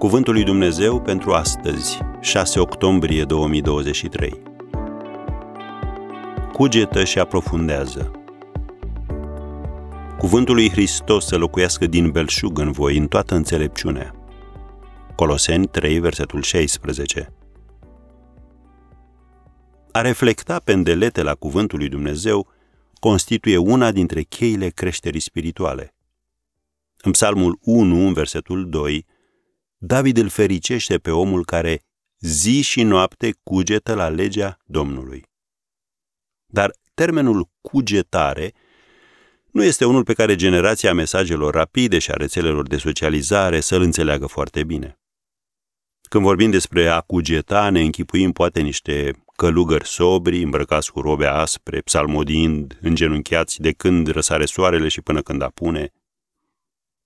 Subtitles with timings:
[0.00, 4.42] Cuvântul lui Dumnezeu pentru astăzi, 6 octombrie 2023.
[6.52, 8.10] Cugetă și aprofundează.
[10.18, 14.14] Cuvântul lui Hristos să locuiască din belșug în voi în toată înțelepciunea.
[15.14, 17.32] Coloseni 3, versetul 16.
[19.92, 22.48] A reflecta pendelete la cuvântul lui Dumnezeu
[23.00, 25.94] constituie una dintre cheile creșterii spirituale.
[27.02, 29.06] În Psalmul 1, în versetul 2,
[29.82, 31.82] David îl fericește pe omul care
[32.18, 35.24] zi și noapte cugetă la legea Domnului.
[36.46, 38.52] Dar termenul cugetare
[39.50, 44.26] nu este unul pe care generația mesajelor rapide și a rețelelor de socializare să-l înțeleagă
[44.26, 44.98] foarte bine.
[46.08, 51.80] Când vorbim despre a cugeta, ne închipuim poate niște călugări sobri, îmbrăcați cu robe aspre,
[51.80, 55.92] psalmodind, îngenunchiați de când răsare soarele și până când apune,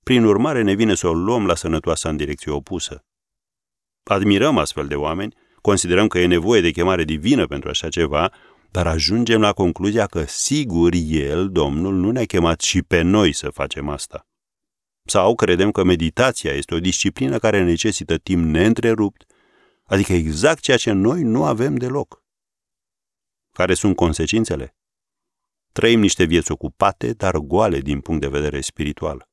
[0.05, 3.05] prin urmare, ne vine să o luăm la sănătoasa în direcție opusă.
[4.02, 8.32] Admirăm astfel de oameni, considerăm că e nevoie de chemare divină pentru așa ceva,
[8.70, 13.50] dar ajungem la concluzia că sigur El, Domnul, nu ne-a chemat și pe noi să
[13.50, 14.27] facem asta.
[15.08, 19.25] Sau credem că meditația este o disciplină care necesită timp neîntrerupt,
[19.84, 22.22] adică exact ceea ce noi nu avem deloc.
[23.52, 24.77] Care sunt consecințele?
[25.72, 29.28] Trăim niște vieți ocupate, dar goale din punct de vedere spiritual.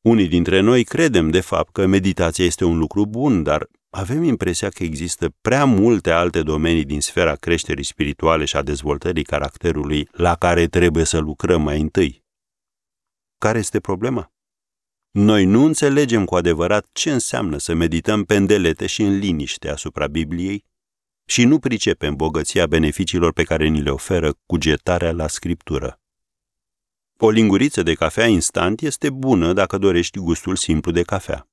[0.00, 4.68] Unii dintre noi credem, de fapt, că meditația este un lucru bun, dar avem impresia
[4.68, 10.34] că există prea multe alte domenii din sfera creșterii spirituale și a dezvoltării caracterului la
[10.34, 12.24] care trebuie să lucrăm mai întâi.
[13.38, 14.32] Care este problema?
[15.10, 20.64] Noi nu înțelegem cu adevărat ce înseamnă să medităm pendelete și în liniște asupra Bibliei
[21.24, 25.99] și nu pricepem bogăția beneficiilor pe care ni le oferă cugetarea la Scriptură.
[27.22, 31.48] O linguriță de cafea instant este bună dacă dorești gustul simplu de cafea.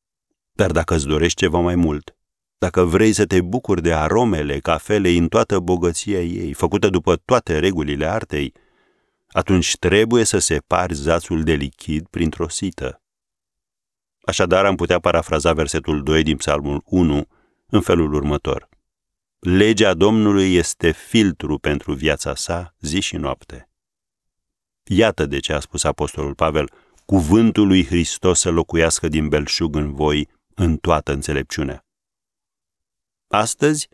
[0.51, 2.15] Dar dacă îți dorești ceva mai mult,
[2.57, 7.59] dacă vrei să te bucuri de aromele cafelei în toată bogăția ei, făcută după toate
[7.59, 8.53] regulile artei,
[9.27, 13.01] atunci trebuie să separi zațul de lichid printr-o sită.
[14.21, 17.27] Așadar am putea parafraza versetul 2 din Psalmul 1
[17.65, 18.69] în felul următor.
[19.39, 23.69] Legea Domnului este filtru pentru viața sa zi și noapte.
[24.89, 26.71] Iată de ce a spus Apostolul Pavel,
[27.05, 31.85] cuvântul lui Hristos să locuiască din belșug în voi în toată înțelepciunea.
[33.27, 33.87] Astăzi,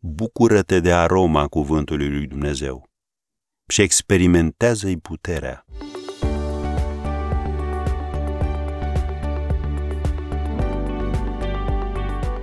[0.00, 2.88] bucură-te de aroma cuvântului lui Dumnezeu
[3.66, 5.64] și experimentează-i puterea.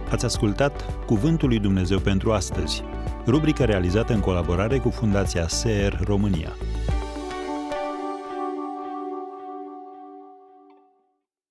[0.09, 2.83] Ați ascultat Cuvântul lui Dumnezeu pentru astăzi,
[3.25, 6.55] rubrica realizată în colaborare cu Fundația SER România.